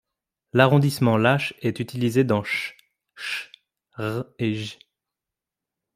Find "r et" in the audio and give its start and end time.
3.99-4.55